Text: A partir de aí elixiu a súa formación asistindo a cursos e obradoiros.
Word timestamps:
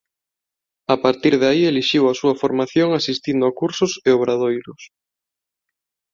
A 0.95 0.97
partir 1.03 1.33
de 1.41 1.47
aí 1.51 1.61
elixiu 1.65 2.03
a 2.07 2.17
súa 2.19 2.37
formación 2.41 2.89
asistindo 2.99 3.43
a 3.45 3.55
cursos 3.61 3.91
e 4.07 4.09
obradoiros. 4.17 4.81